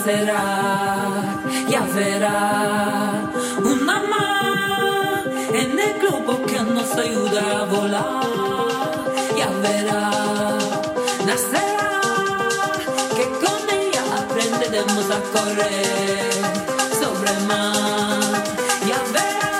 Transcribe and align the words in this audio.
Nacerá, 0.00 0.42
ya 1.68 1.82
verá. 1.94 3.30
Una 3.62 4.00
más 4.12 5.26
en 5.52 5.78
el 5.78 5.98
globo 6.00 6.42
que 6.46 6.60
nos 6.60 6.90
ayuda 6.96 7.60
a 7.60 7.64
volar, 7.64 9.04
ya 9.36 9.48
verá, 9.62 10.10
nacerá, 11.26 12.00
que 13.16 13.24
con 13.44 13.60
ella 13.78 14.02
aprenderemos 14.22 15.06
a 15.10 15.20
correr 15.34 16.32
sobre 17.00 17.30
el 17.32 17.46
mar, 17.46 18.42
ya 18.88 19.00
verá, 19.16 19.52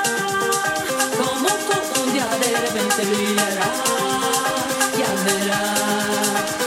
como 1.20 1.48
todo 1.68 2.02
un 2.02 2.12
día 2.14 2.28
de 2.42 2.50
repente 2.64 3.04
brillará, 3.04 3.72
ya 5.00 5.10
verá. 5.26 6.59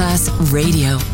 Masterclass 0.00 0.30
Radio, 0.50 1.09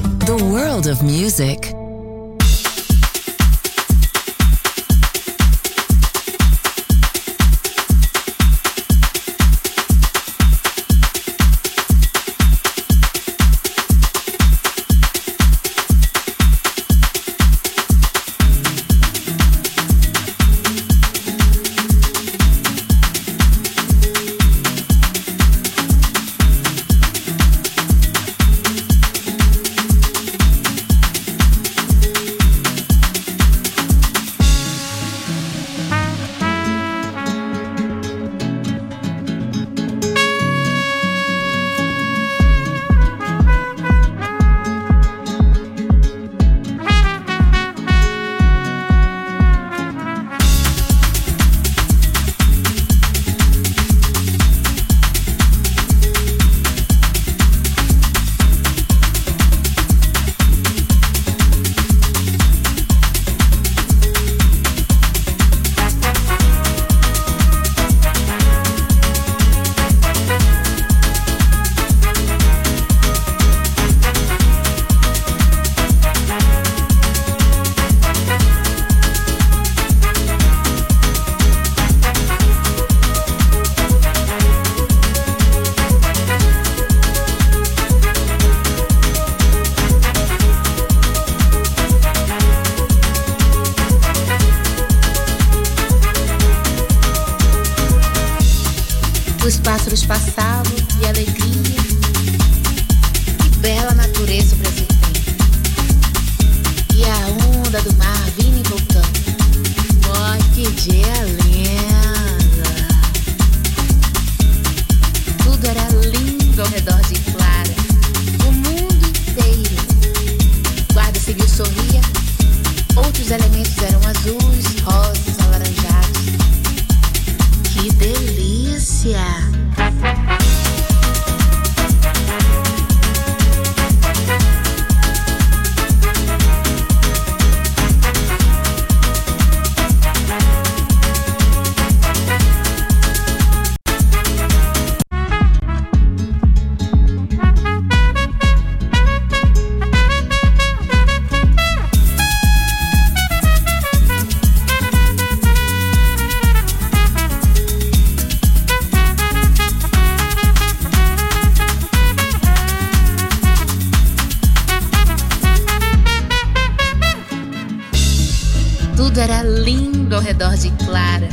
Tudo 169.17 169.31
era 169.31 169.43
lindo 169.43 170.15
ao 170.15 170.21
redor 170.21 170.55
de 170.59 170.71
Clara. 170.73 171.27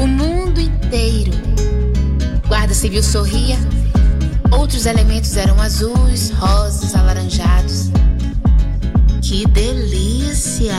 O 0.00 0.06
mundo 0.06 0.60
inteiro. 0.60 1.32
Guarda 2.46 2.72
Civil 2.72 3.02
sorria. 3.02 3.56
Outros 4.52 4.86
elementos 4.86 5.36
eram 5.36 5.60
azuis, 5.60 6.30
rosas, 6.30 6.94
alaranjados. 6.94 7.90
Que 9.20 9.44
delícia! 9.48 10.78